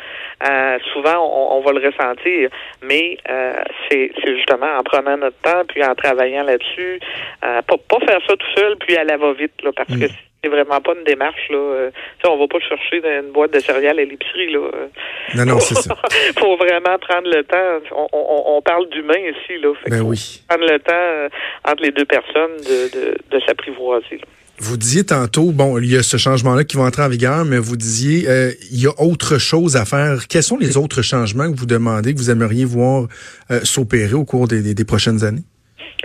Euh, 0.48 0.78
souvent, 0.92 1.18
on, 1.18 1.60
va 1.60 1.72
le 1.72 1.86
ressentir, 1.86 2.48
mais 2.82 3.18
euh, 3.28 3.62
c'est 3.88 4.10
justement 4.26 4.78
en 4.78 4.82
prenant 4.82 5.16
notre 5.16 5.36
temps 5.42 5.62
puis 5.68 5.84
en 5.84 5.94
travaillant 5.94 6.44
là-dessus, 6.44 6.98
euh, 7.44 7.62
pas, 7.62 7.76
pas 7.76 8.06
faire 8.06 8.20
ça 8.26 8.36
tout 8.36 8.46
seul 8.56 8.76
puis 8.78 8.96
à 8.96 9.04
la 9.04 9.16
va-vite, 9.16 9.62
là, 9.62 9.70
parce 9.76 9.90
que 9.90 10.06
mm. 10.06 10.29
C'est 10.42 10.48
vraiment 10.50 10.80
pas 10.80 10.92
une 10.96 11.04
démarche 11.04 11.48
là. 11.50 11.56
Euh, 11.58 11.90
on 12.26 12.38
va 12.38 12.46
pas 12.48 12.60
chercher 12.60 13.00
dans 13.00 13.26
une 13.26 13.32
boîte 13.32 13.52
de 13.52 13.60
céréales 13.60 13.98
à 13.98 14.04
l'épicerie 14.04 14.52
là. 14.52 14.70
Non 15.36 15.44
non, 15.44 15.60
c'est 15.60 15.74
ça. 15.82 15.94
faut 16.38 16.56
vraiment 16.56 16.98
prendre 16.98 17.28
le 17.28 17.42
temps. 17.44 17.94
On, 17.96 18.08
on, 18.12 18.56
on 18.56 18.62
parle 18.62 18.88
d'humain 18.90 19.18
ici 19.18 19.60
là. 19.60 19.72
ben 19.88 20.02
oui. 20.02 20.42
Prendre 20.48 20.64
le 20.66 20.78
temps 20.78 20.92
euh, 20.94 21.28
entre 21.64 21.82
les 21.82 21.92
deux 21.92 22.06
personnes 22.06 22.56
de, 22.58 22.88
de, 22.94 23.18
de 23.30 23.40
s'apprivoiser. 23.46 24.20
Vous 24.62 24.76
disiez 24.76 25.04
tantôt, 25.04 25.52
bon, 25.52 25.78
il 25.78 25.90
y 25.90 25.96
a 25.96 26.02
ce 26.02 26.18
changement-là 26.18 26.64
qui 26.64 26.76
va 26.76 26.82
entrer 26.82 27.02
en 27.02 27.08
vigueur, 27.08 27.46
mais 27.46 27.58
vous 27.58 27.76
disiez, 27.76 28.28
euh, 28.28 28.52
il 28.70 28.82
y 28.82 28.86
a 28.86 28.92
autre 28.98 29.38
chose 29.38 29.74
à 29.74 29.86
faire. 29.86 30.28
Quels 30.28 30.42
sont 30.42 30.58
les 30.58 30.76
autres 30.76 31.00
changements 31.00 31.50
que 31.50 31.56
vous 31.58 31.64
demandez, 31.64 32.12
que 32.12 32.18
vous 32.18 32.30
aimeriez 32.30 32.66
voir 32.66 33.08
euh, 33.50 33.60
s'opérer 33.64 34.12
au 34.12 34.26
cours 34.26 34.48
des, 34.48 34.74
des, 34.74 34.84
prochaines 34.84 35.24
années? 35.24 35.44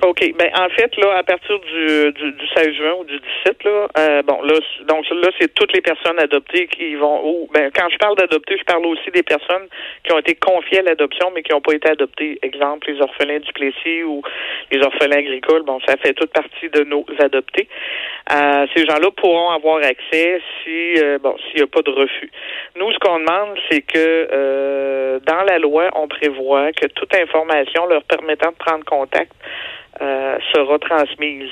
OK. 0.03 0.33
Ben 0.37 0.51
en 0.57 0.69
fait, 0.69 0.95
là, 0.97 1.17
à 1.17 1.23
partir 1.23 1.57
du, 1.59 2.11
du, 2.11 2.47
16 2.55 2.73
juin 2.73 2.93
ou 2.99 3.03
du 3.05 3.19
17, 3.45 3.63
là, 3.63 3.87
euh, 3.97 4.21
bon, 4.23 4.41
là, 4.41 4.55
donc 4.87 5.05
là, 5.09 5.29
c'est 5.39 5.53
toutes 5.53 5.73
les 5.73 5.81
personnes 5.81 6.19
adoptées 6.19 6.67
qui 6.67 6.95
vont. 6.95 7.21
Ou, 7.23 7.49
ben, 7.53 7.71
quand 7.73 7.87
je 7.89 7.97
parle 7.97 8.15
d'adopter, 8.17 8.57
je 8.57 8.63
parle 8.63 8.85
aussi 8.85 9.09
des 9.11 9.23
personnes 9.23 9.67
qui 10.03 10.13
ont 10.13 10.19
été 10.19 10.35
confiées 10.35 10.79
à 10.79 10.83
l'adoption, 10.83 11.31
mais 11.33 11.43
qui 11.43 11.53
n'ont 11.53 11.61
pas 11.61 11.73
été 11.73 11.89
adoptées. 11.89 12.39
Exemple, 12.41 12.91
les 12.91 13.01
orphelins 13.01 13.39
du 13.39 13.51
Plessis 13.53 14.03
ou 14.03 14.21
les 14.71 14.81
orphelins 14.81 15.17
agricoles. 15.17 15.63
Bon, 15.63 15.79
ça 15.87 15.95
fait 15.97 16.13
toute 16.13 16.31
partie 16.31 16.69
de 16.69 16.83
nos 16.83 17.05
adoptés. 17.19 17.67
Euh, 18.31 18.65
ces 18.75 18.85
gens-là 18.85 19.11
pourront 19.11 19.51
avoir 19.51 19.77
accès 19.77 20.41
si, 20.63 20.95
euh, 20.97 21.19
bon, 21.19 21.35
s'il 21.37 21.57
n'y 21.57 21.63
a 21.63 21.67
pas 21.67 21.81
de 21.81 21.91
refus. 21.91 22.31
Nous, 22.75 22.91
ce 22.91 22.99
qu'on 22.99 23.19
demande, 23.19 23.57
c'est 23.69 23.81
que 23.81 24.27
euh, 24.31 25.19
dans 25.19 25.43
la 25.43 25.59
loi, 25.59 25.89
on 25.95 26.07
prévoit 26.07 26.71
que 26.73 26.87
toute 26.87 27.13
information 27.15 27.85
leur 27.85 28.03
permettant 28.03 28.49
de 28.49 28.55
prendre 28.55 28.83
contact 28.83 29.31
euh, 30.01 30.37
sera 30.53 30.77
transmise. 30.77 31.49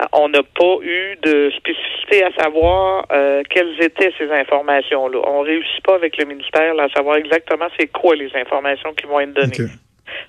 Euh, 0.00 0.04
on 0.12 0.28
n'a 0.28 0.42
pas 0.42 0.76
eu 0.82 1.16
de 1.22 1.50
spécificité 1.56 2.24
à 2.24 2.32
savoir 2.32 3.06
euh, 3.12 3.42
quelles 3.48 3.80
étaient 3.80 4.12
ces 4.18 4.28
informations-là. 4.28 5.20
On 5.24 5.42
ne 5.42 5.46
réussit 5.46 5.84
pas 5.84 5.94
avec 5.94 6.16
le 6.16 6.24
ministère 6.24 6.74
à 6.80 6.88
savoir 6.88 7.16
exactement 7.16 7.68
c'est 7.78 7.86
quoi 7.86 8.16
les 8.16 8.30
informations 8.34 8.92
qui 8.94 9.06
vont 9.06 9.20
être 9.20 9.34
données. 9.34 9.70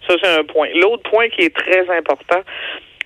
Ça, 0.08 0.16
c'est 0.22 0.40
un 0.40 0.44
point. 0.44 0.68
L'autre 0.76 1.10
point 1.10 1.30
qui 1.30 1.42
est 1.42 1.56
très 1.56 1.90
important, 1.90 2.42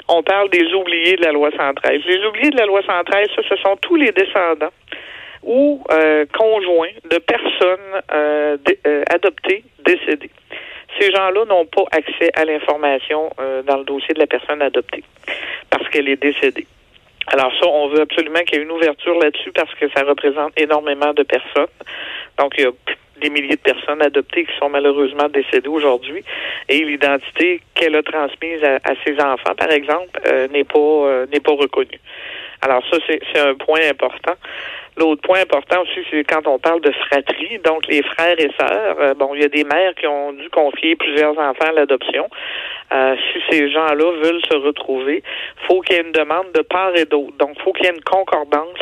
on 0.10 0.22
parle 0.22 0.50
des 0.50 0.74
oubliés 0.74 1.16
de 1.16 1.24
la 1.24 1.32
loi 1.32 1.50
113. 1.52 2.02
Les 2.06 2.26
oubliés 2.26 2.50
de 2.50 2.58
la 2.58 2.66
loi 2.66 2.82
113, 2.86 3.28
ça, 3.34 3.42
ce 3.48 3.56
sont 3.58 3.78
tous 3.78 3.96
les 3.96 4.12
descendants 4.12 4.74
ou 5.44 5.84
conjoints 6.38 6.94
de 7.10 7.18
personnes 7.18 8.02
adoptées 9.10 9.64
décédées 9.84 10.30
ces 11.00 11.12
gens-là 11.12 11.46
n'ont 11.46 11.66
pas 11.66 11.84
accès 11.92 12.32
à 12.36 12.46
l'information 12.46 13.30
euh, 13.40 13.62
dans 13.64 13.78
le 13.78 13.84
dossier 13.84 14.14
de 14.14 14.20
la 14.20 14.28
personne 14.28 14.62
adoptée 14.62 15.04
parce 15.70 15.88
qu'elle 15.90 16.10
est 16.10 16.22
décédée. 16.22 16.68
Alors 17.28 17.52
ça, 17.60 17.68
on 17.68 17.88
veut 17.88 18.02
absolument 18.02 18.40
qu'il 18.40 18.58
y 18.58 18.62
ait 18.62 18.64
une 18.64 18.72
ouverture 18.72 19.18
là-dessus 19.20 19.52
parce 19.52 19.74
que 19.76 19.90
ça 19.96 20.04
représente 20.04 20.60
énormément 20.60 21.14
de 21.14 21.24
personnes. 21.24 21.68
Donc, 22.38 22.54
il 22.58 22.64
y 22.64 22.68
a 22.68 22.72
des 23.22 23.30
milliers 23.30 23.56
de 23.56 23.62
personnes 23.62 24.02
adoptées 24.02 24.46
qui 24.46 24.52
sont 24.60 24.70
malheureusement 24.70 25.30
décédées 25.30 25.70
aujourd'hui 25.70 26.24
et 26.68 26.84
l'identité 26.84 27.62
qu'elle 27.76 27.96
a 27.96 28.04
transmise 28.04 28.64
à, 28.64 28.80
ses 29.06 29.20
enfants, 29.22 29.56
par 29.56 29.72
exemple, 29.72 30.20
euh, 30.26 30.48
n'est 30.48 30.64
pas 30.64 30.80
euh, 30.80 31.26
n'est 31.32 31.40
pas 31.40 31.52
reconnue. 31.54 32.00
Alors 32.62 32.84
ça, 32.92 32.98
c'est 33.08 33.40
un 33.40 33.56
point 33.56 33.82
important. 33.90 34.34
L'autre 34.98 35.22
point 35.22 35.40
important 35.42 35.82
aussi, 35.82 36.06
c'est 36.12 36.24
quand 36.26 36.46
on 36.48 36.60
parle 36.60 36.82
de 36.82 36.92
fratrie, 36.92 37.60
donc 37.64 37.88
les 37.88 38.04
frères 38.04 38.38
et 38.38 38.52
sœurs. 38.60 38.98
Euh, 39.00 39.14
bon, 39.14 39.34
il 39.34 39.42
y 39.42 39.46
a 39.46 39.48
des 39.48 39.64
mères 39.64 39.96
qui 39.96 40.06
ont 40.06 40.34
dû 40.34 40.50
confier 40.50 40.96
plusieurs 40.96 41.38
enfants 41.40 41.70
à 41.70 41.72
l'adoption. 41.72 42.30
Euh, 42.92 43.16
si 43.16 43.40
ces 43.50 43.72
gens-là 43.72 44.12
veulent 44.22 44.42
se 44.52 44.58
retrouver, 44.58 45.24
faut 45.68 45.80
qu'il 45.82 45.96
y 45.96 46.00
ait 46.00 46.04
une 46.04 46.12
demande 46.12 46.52
de 46.54 46.62
part 46.62 46.96
et 46.96 47.06
d'autre. 47.06 47.36
Donc, 47.40 47.60
faut 47.64 47.72
qu'il 47.72 47.86
y 47.86 47.88
ait 47.88 47.96
une 47.96 48.04
concordance 48.04 48.80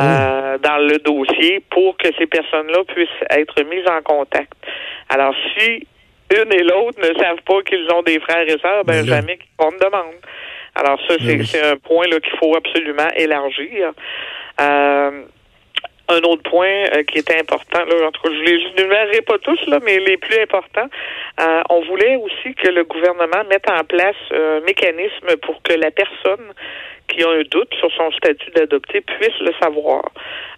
euh, 0.00 0.58
dans 0.58 0.78
le 0.78 0.98
dossier 0.98 1.62
pour 1.70 1.96
que 1.96 2.08
ces 2.18 2.26
personnes-là 2.26 2.82
puissent 2.88 3.08
être 3.30 3.62
mises 3.62 3.88
en 3.88 4.02
contact. 4.02 4.52
Alors, 5.08 5.34
si 5.56 5.86
une 6.32 6.52
et 6.52 6.62
l'autre 6.62 6.98
ne 6.98 7.18
savent 7.18 7.42
pas 7.46 7.62
qu'ils 7.62 7.86
ont 7.92 8.02
des 8.02 8.18
frères 8.18 8.48
et 8.48 8.58
sœurs, 8.58 8.84
ben, 8.84 9.06
jamais 9.06 9.36
qu'ils 9.36 9.50
font 9.58 9.70
une 9.70 9.78
demande. 9.78 10.14
Alors 10.74 10.98
ça, 11.08 11.14
c'est 11.18 11.62
un 11.62 11.76
point 11.76 12.06
là 12.08 12.18
qu'il 12.20 12.36
faut 12.38 12.56
absolument 12.56 13.08
élargir. 13.16 13.92
Euh, 14.60 15.22
un 16.08 16.20
autre 16.20 16.42
point 16.42 16.84
euh, 16.94 17.02
qui 17.04 17.18
était 17.18 17.38
important, 17.40 17.82
là, 17.84 18.06
en 18.06 18.12
tout 18.12 18.22
cas, 18.22 18.28
je 18.30 18.42
les 18.42 18.60
énumérerai 18.76 19.22
pas 19.22 19.38
tous, 19.38 19.58
là, 19.68 19.78
mais 19.82 19.98
les 20.00 20.18
plus 20.18 20.38
importants, 20.38 20.88
euh, 21.40 21.62
on 21.70 21.80
voulait 21.82 22.16
aussi 22.16 22.54
que 22.54 22.68
le 22.68 22.84
gouvernement 22.84 23.42
mette 23.48 23.70
en 23.70 23.82
place 23.84 24.16
un 24.30 24.60
mécanisme 24.60 25.36
pour 25.40 25.62
que 25.62 25.72
la 25.72 25.90
personne 25.90 26.52
qui 27.08 27.22
a 27.22 27.30
un 27.30 27.42
doute 27.50 27.72
sur 27.78 27.90
son 27.92 28.10
statut 28.12 28.50
d'adopté 28.50 29.00
puisse 29.00 29.38
le 29.40 29.52
savoir. 29.62 30.02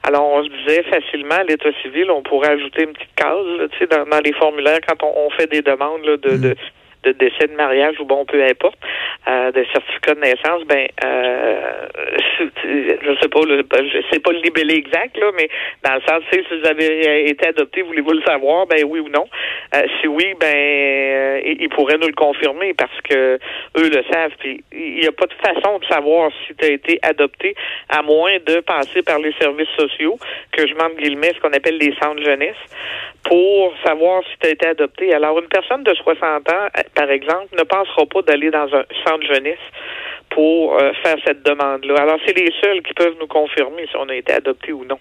Alors, 0.03 0.27
on 0.27 0.45
se 0.45 0.49
disait 0.49 0.83
facilement 0.85 1.37
à 1.37 1.45
l'État 1.45 1.71
civil, 1.83 2.11
on 2.11 2.23
pourrait 2.23 2.51
ajouter 2.51 2.83
une 2.83 2.93
petite 2.93 3.15
case, 3.15 3.71
tu 3.73 3.79
sais, 3.79 3.87
dans, 3.87 4.21
les 4.25 4.33
formulaires 4.33 4.81
quand 4.87 5.05
on, 5.05 5.31
fait 5.31 5.49
des 5.49 5.63
demandes 5.63 6.03
de, 6.03 6.17
de 6.17 6.49
mm 6.49 6.55
de 7.03 7.12
décès 7.12 7.47
de 7.49 7.55
mariage 7.55 8.00
ou 8.00 8.05
bon, 8.05 8.25
peu 8.25 8.43
importe, 8.45 8.79
euh, 9.29 9.53
de 9.53 9.65
certificat 9.73 10.15
de 10.15 10.21
naissance, 10.21 10.65
ben, 10.67 10.87
euh, 11.05 11.88
je 12.38 13.17
sais 13.21 13.29
pas, 13.29 13.41
je 13.41 14.03
sais 14.12 14.21
pas 14.21 14.33
le 14.33 14.41
libellé 14.41 14.75
exact, 14.75 15.17
là, 15.19 15.31
mais 15.37 15.49
dans 15.85 15.95
le 15.95 16.00
sens, 16.03 16.23
si 16.33 16.41
vous 16.50 16.67
avez 16.67 17.29
été 17.29 17.49
adopté, 17.49 17.83
voulez-vous 17.83 18.12
le 18.12 18.23
savoir, 18.23 18.67
ben 18.67 18.85
oui 18.87 19.00
ou 19.00 19.09
non? 19.09 19.26
Euh, 19.75 19.83
si 20.00 20.09
oui, 20.09 20.35
ben, 20.38 20.55
euh, 20.55 21.41
ils 21.45 21.69
pourraient 21.69 21.99
nous 21.99 22.09
le 22.09 22.15
confirmer 22.15 22.75
parce 22.75 23.00
que 23.03 23.38
eux 23.79 23.88
le 23.88 24.03
savent. 24.11 24.33
Puis 24.38 24.62
il 24.73 25.00
n'y 25.00 25.07
a 25.07 25.12
pas 25.12 25.26
de 25.26 25.35
façon 25.35 25.79
de 25.79 25.85
savoir 25.87 26.31
si 26.47 26.55
tu 26.55 26.65
as 26.65 26.73
été 26.73 26.99
adopté 27.03 27.55
à 27.88 28.03
moins 28.03 28.37
de 28.47 28.61
passer 28.61 29.03
par 29.03 29.19
les 29.19 29.33
services 29.41 29.69
sociaux, 29.79 30.19
que 30.53 30.67
je 30.67 30.75
m'en 30.75 30.91
guillemets 30.91 31.33
ce 31.35 31.41
qu'on 31.41 31.53
appelle 31.53 31.79
les 31.79 31.95
centres 32.00 32.23
jeunesse, 32.23 32.57
pour 33.28 33.73
savoir 33.85 34.23
si 34.25 34.38
tu 34.40 34.47
as 34.47 34.50
été 34.50 34.66
adopté. 34.68 35.12
Alors, 35.12 35.38
une 35.38 35.49
personne 35.49 35.83
de 35.83 35.92
60 35.95 36.49
ans, 36.50 36.68
par 36.95 37.11
exemple, 37.11 37.49
ne 37.59 37.64
pensera 37.64 38.06
pas 38.06 38.23
d'aller 38.23 38.50
dans 38.50 38.66
un 38.73 38.85
centre 39.04 39.26
jeunesse 39.26 39.59
pour 40.30 40.75
euh, 40.75 40.92
faire 41.02 41.16
cette 41.26 41.42
demande-là. 41.42 42.02
Alors, 42.02 42.18
c'est 42.25 42.37
les 42.37 42.52
seuls 42.62 42.83
qui 42.83 42.95
peuvent 42.95 43.16
nous 43.21 43.26
confirmer 43.26 43.87
si 43.88 43.97
on 43.97 44.09
a 44.09 44.14
été 44.14 44.33
adopté 44.33 44.73
ou 44.73 44.85
non. 44.85 44.99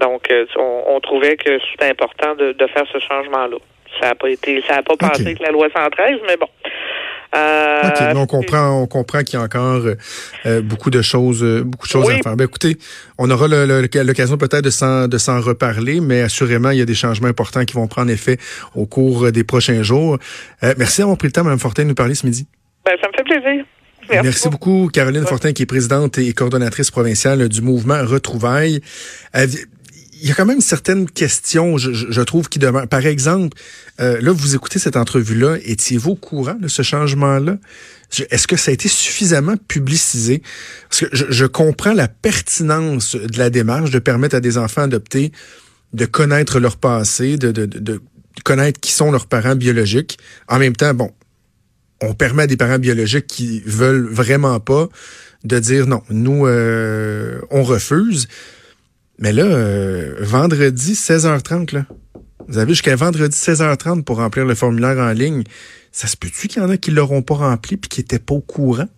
Donc, 0.00 0.30
euh, 0.32 0.46
on, 0.56 0.98
trouvait 1.00 1.36
que 1.36 1.58
c'était 1.70 1.90
important 1.90 2.34
de, 2.34 2.54
faire 2.66 2.86
ce 2.92 2.98
changement-là. 2.98 3.58
Ça 4.00 4.08
n'a 4.08 4.14
pas 4.16 4.30
été, 4.30 4.60
ça 4.62 4.76
n'a 4.76 4.82
pas 4.82 4.96
passé 4.96 5.22
avec 5.22 5.38
la 5.38 5.50
loi 5.50 5.68
113, 5.74 6.20
mais 6.26 6.36
bon. 6.36 6.48
Euh, 7.34 8.14
on 8.14 8.26
comprend, 8.26 8.82
on 8.82 8.86
comprend 8.86 9.22
qu'il 9.22 9.38
y 9.38 9.42
a 9.42 9.44
encore 9.44 9.82
euh, 10.46 10.62
beaucoup 10.62 10.90
de 10.90 11.02
choses, 11.02 11.44
beaucoup 11.64 11.86
de 11.86 11.92
choses 11.92 12.08
à 12.08 12.18
faire. 12.22 12.36
Ben, 12.36 12.44
écoutez, 12.44 12.76
on 13.18 13.30
aura 13.30 13.48
l'occasion 13.48 14.36
peut-être 14.36 14.64
de 14.64 14.70
s'en, 14.70 15.08
de 15.08 15.18
s'en 15.18 15.40
reparler, 15.40 16.00
mais 16.00 16.22
assurément, 16.22 16.70
il 16.70 16.78
y 16.78 16.82
a 16.82 16.86
des 16.86 16.94
changements 16.94 17.28
importants 17.28 17.64
qui 17.64 17.74
vont 17.74 17.88
prendre 17.88 18.10
effet 18.10 18.38
au 18.74 18.86
cours 18.86 19.32
des 19.32 19.44
prochains 19.44 19.82
jours. 19.82 20.18
merci 20.78 21.00
d'avoir 21.00 21.18
pris 21.18 21.28
le 21.28 21.32
temps, 21.32 21.44
Mme 21.44 21.58
Fortin, 21.58 21.82
de 21.82 21.88
nous 21.88 21.94
parler 21.94 22.14
ce 22.14 22.26
midi. 22.26 22.46
Ben, 22.84 22.94
ça 23.00 23.08
me 23.08 23.12
fait 23.16 23.24
plaisir. 23.24 23.64
Merci, 24.10 24.48
beaucoup, 24.48 24.90
Caroline 24.92 25.24
Fortin, 25.24 25.52
qui 25.52 25.62
est 25.62 25.66
présidente 25.66 26.18
et 26.18 26.32
coordonnatrice 26.32 26.90
provinciale 26.90 27.48
du 27.48 27.62
mouvement 27.62 28.04
Retrouvailles. 28.04 28.80
Il 30.20 30.28
y 30.28 30.32
a 30.32 30.34
quand 30.34 30.46
même 30.46 30.60
certaines 30.60 31.10
questions, 31.10 31.76
je, 31.76 32.20
trouve, 32.22 32.48
qui 32.48 32.58
demeurent. 32.58 32.88
Par 32.88 33.04
exemple, 33.06 33.56
euh, 34.00 34.20
là, 34.20 34.32
vous 34.32 34.54
écoutez 34.54 34.78
cette 34.78 34.96
entrevue-là, 34.96 35.58
étiez-vous 35.64 36.12
au 36.12 36.16
courant 36.16 36.54
de 36.54 36.68
ce 36.68 36.82
changement-là? 36.82 37.58
Est-ce 38.30 38.46
que 38.46 38.56
ça 38.56 38.70
a 38.70 38.74
été 38.74 38.88
suffisamment 38.88 39.56
publicisé? 39.56 40.42
Parce 40.88 41.00
que 41.00 41.16
je, 41.16 41.24
je, 41.28 41.46
comprends 41.46 41.92
la 41.92 42.08
pertinence 42.08 43.16
de 43.16 43.38
la 43.38 43.50
démarche 43.50 43.90
de 43.90 43.98
permettre 43.98 44.36
à 44.36 44.40
des 44.40 44.56
enfants 44.56 44.82
adoptés 44.82 45.32
de 45.92 46.06
connaître 46.06 46.58
leur 46.58 46.76
passé, 46.76 47.36
de, 47.36 47.52
de, 47.52 47.66
de 47.66 48.00
connaître 48.44 48.80
qui 48.80 48.92
sont 48.92 49.10
leurs 49.10 49.26
parents 49.26 49.56
biologiques. 49.56 50.18
En 50.48 50.58
même 50.58 50.76
temps, 50.76 50.94
bon, 50.94 51.10
on 52.02 52.14
permet 52.14 52.44
à 52.44 52.46
des 52.46 52.56
parents 52.56 52.78
biologiques 52.78 53.26
qui 53.26 53.62
veulent 53.64 54.06
vraiment 54.06 54.60
pas 54.60 54.88
de 55.44 55.58
dire 55.58 55.86
non, 55.86 56.02
nous, 56.10 56.46
euh, 56.46 57.40
on 57.50 57.62
refuse. 57.62 58.28
Mais 59.18 59.32
là, 59.32 59.44
euh, 59.44 60.16
vendredi 60.20 60.94
16h30, 60.94 61.74
là, 61.74 61.86
vous 62.48 62.58
avez 62.58 62.72
jusqu'à 62.72 62.96
vendredi 62.96 63.36
16h30 63.36 64.02
pour 64.02 64.16
remplir 64.16 64.44
le 64.44 64.54
formulaire 64.54 64.98
en 64.98 65.12
ligne. 65.12 65.44
Ça 65.92 66.08
se 66.08 66.16
peut-tu 66.16 66.48
qu'il 66.48 66.62
y 66.62 66.64
en 66.64 66.70
a 66.70 66.76
qui 66.76 66.90
l'auront 66.90 67.22
pas 67.22 67.34
rempli 67.34 67.76
puis 67.76 67.88
qui 67.88 68.00
étaient 68.00 68.18
pas 68.18 68.34
au 68.34 68.40
courant? 68.40 68.88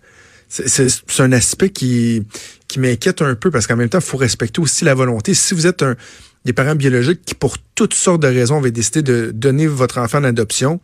C'est 0.48 0.88
un 1.18 1.32
aspect 1.32 1.70
qui, 1.70 2.22
qui 2.68 2.78
m'inquiète 2.78 3.20
un 3.20 3.34
peu 3.34 3.50
parce 3.50 3.66
qu'en 3.66 3.76
même 3.76 3.88
temps, 3.88 3.98
il 3.98 4.04
faut 4.04 4.16
respecter 4.16 4.60
aussi 4.60 4.84
la 4.84 4.94
volonté. 4.94 5.34
Si 5.34 5.54
vous 5.54 5.66
êtes 5.66 5.82
un, 5.82 5.96
des 6.44 6.52
parents 6.52 6.76
biologiques 6.76 7.22
qui, 7.24 7.34
pour 7.34 7.58
toutes 7.74 7.94
sortes 7.94 8.22
de 8.22 8.28
raisons, 8.28 8.58
avaient 8.58 8.70
décidé 8.70 9.02
de 9.02 9.32
donner 9.34 9.66
votre 9.66 9.98
enfant 9.98 10.18
en 10.18 10.24
adoption, 10.24 10.80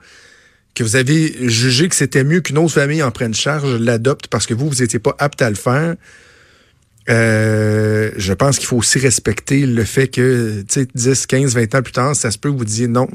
que 0.74 0.82
vous 0.82 0.96
avez 0.96 1.48
jugé 1.48 1.88
que 1.88 1.94
c'était 1.94 2.24
mieux 2.24 2.40
qu'une 2.40 2.58
autre 2.58 2.74
famille 2.74 3.02
en 3.02 3.10
prenne 3.10 3.34
charge, 3.34 3.74
l'adopte 3.76 4.26
parce 4.26 4.46
que 4.46 4.54
vous, 4.54 4.68
vous 4.68 4.82
n'étiez 4.82 4.98
pas 4.98 5.14
apte 5.18 5.40
à 5.40 5.48
le 5.48 5.56
faire. 5.56 5.94
Euh, 7.09 8.11
je 8.16 8.32
pense 8.32 8.59
qu'il 8.59 8.66
faut 8.66 8.76
aussi 8.76 8.99
respecter 8.99 9.66
le 9.66 9.85
fait 9.85 10.09
que, 10.09 10.62
tu 10.68 10.80
sais, 10.80 10.88
10, 10.94 11.26
15, 11.26 11.54
20 11.54 11.75
ans 11.75 11.82
plus 11.82 11.92
tard, 11.92 12.16
ça 12.16 12.30
se 12.30 12.38
peut 12.38 12.50
que 12.50 12.56
vous 12.56 12.64
disiez 12.64 12.88
non. 12.88 13.09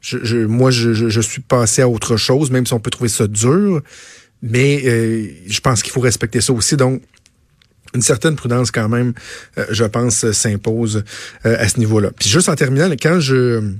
Je, 0.00 0.46
moi, 0.46 0.72
je, 0.72 0.92
je, 0.92 1.20
suis 1.20 1.40
passé 1.40 1.80
à 1.80 1.88
autre 1.88 2.16
chose, 2.16 2.50
même 2.50 2.66
si 2.66 2.72
on 2.72 2.80
peut 2.80 2.90
trouver 2.90 3.08
ça 3.08 3.28
dur. 3.28 3.80
Mais 4.42 4.82
euh, 4.84 5.28
je 5.46 5.60
pense 5.60 5.82
qu'il 5.82 5.92
faut 5.92 6.00
respecter 6.00 6.40
ça 6.40 6.52
aussi. 6.52 6.76
Donc, 6.76 7.02
une 7.94 8.02
certaine 8.02 8.34
prudence 8.34 8.72
quand 8.72 8.88
même, 8.88 9.12
euh, 9.58 9.66
je 9.70 9.84
pense, 9.84 10.32
s'impose 10.32 11.04
à 11.44 11.68
ce 11.68 11.78
niveau-là. 11.78 12.10
Puis 12.18 12.28
juste 12.28 12.48
en 12.48 12.56
terminant, 12.56 12.90
quand 13.00 13.20
je, 13.20 13.74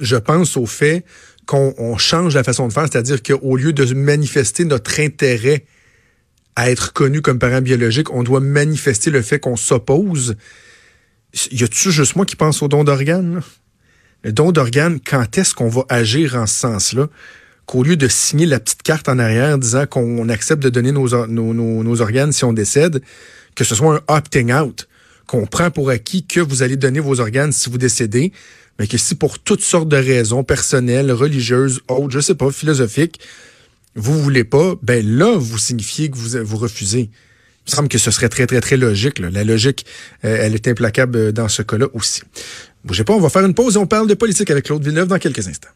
je 0.00 0.16
pense 0.16 0.58
au 0.58 0.66
fait 0.66 1.04
qu'on 1.46 1.96
change 1.96 2.34
la 2.34 2.42
façon 2.44 2.68
de 2.68 2.72
faire, 2.72 2.86
c'est-à-dire 2.90 3.22
qu'au 3.22 3.56
lieu 3.56 3.72
de 3.72 3.94
manifester 3.94 4.64
notre 4.64 5.00
intérêt 5.00 5.64
à 6.56 6.70
être 6.70 6.92
connu 6.92 7.22
comme 7.22 7.38
parent 7.38 7.60
biologique, 7.60 8.10
on 8.12 8.22
doit 8.22 8.40
manifester 8.40 9.10
le 9.10 9.22
fait 9.22 9.38
qu'on 9.38 9.56
s'oppose. 9.56 10.36
Y 11.52 11.64
a-tu 11.64 11.92
juste 11.92 12.16
moi 12.16 12.24
qui 12.24 12.34
pense 12.34 12.62
au 12.62 12.68
don 12.68 12.82
d'organes? 12.82 13.42
Le 14.24 14.32
don 14.32 14.52
d'organes, 14.52 14.98
quand 14.98 15.38
est-ce 15.38 15.54
qu'on 15.54 15.68
va 15.68 15.84
agir 15.88 16.34
en 16.34 16.46
ce 16.46 16.58
sens-là? 16.58 17.08
qu'au 17.66 17.82
lieu 17.82 17.96
de 17.96 18.08
signer 18.08 18.46
la 18.46 18.60
petite 18.60 18.82
carte 18.82 19.08
en 19.08 19.18
arrière 19.18 19.58
disant 19.58 19.86
qu'on 19.86 20.28
accepte 20.28 20.62
de 20.62 20.70
donner 20.70 20.92
nos, 20.92 21.26
nos, 21.26 21.52
nos, 21.52 22.00
organes 22.00 22.32
si 22.32 22.44
on 22.44 22.52
décède, 22.52 23.02
que 23.56 23.64
ce 23.64 23.74
soit 23.74 23.96
un 23.96 24.14
opting 24.14 24.52
out, 24.52 24.88
qu'on 25.26 25.46
prend 25.46 25.70
pour 25.72 25.90
acquis 25.90 26.24
que 26.24 26.40
vous 26.40 26.62
allez 26.62 26.76
donner 26.76 27.00
vos 27.00 27.20
organes 27.20 27.52
si 27.52 27.68
vous 27.68 27.78
décédez, 27.78 28.32
mais 28.78 28.86
que 28.86 28.96
si 28.96 29.16
pour 29.16 29.40
toutes 29.40 29.62
sortes 29.62 29.88
de 29.88 29.96
raisons 29.96 30.44
personnelles, 30.44 31.10
religieuses, 31.10 31.80
autres, 31.88 32.10
je 32.10 32.20
sais 32.20 32.36
pas, 32.36 32.50
philosophiques, 32.52 33.20
vous 33.96 34.22
voulez 34.22 34.44
pas, 34.44 34.74
ben 34.82 35.04
là, 35.04 35.36
vous 35.36 35.58
signifiez 35.58 36.10
que 36.10 36.16
vous, 36.16 36.44
vous 36.44 36.56
refusez. 36.56 37.10
Il 37.66 37.72
me 37.72 37.76
semble 37.76 37.88
que 37.88 37.98
ce 37.98 38.10
serait 38.10 38.28
très, 38.28 38.46
très, 38.46 38.60
très 38.60 38.76
logique. 38.76 39.18
La 39.18 39.42
logique, 39.42 39.86
euh, 40.24 40.38
elle 40.40 40.54
est 40.54 40.68
implacable 40.68 41.18
euh, 41.18 41.32
dans 41.32 41.48
ce 41.48 41.62
cas-là 41.62 41.86
aussi. 41.94 42.22
Bougez 42.84 43.02
pas, 43.02 43.14
on 43.14 43.20
va 43.20 43.30
faire 43.30 43.44
une 43.44 43.54
pause 43.54 43.74
et 43.74 43.78
on 43.78 43.86
parle 43.86 44.06
de 44.06 44.14
politique 44.14 44.50
avec 44.50 44.66
Claude 44.66 44.84
Villeneuve 44.84 45.08
dans 45.08 45.18
quelques 45.18 45.48
instants. 45.48 45.70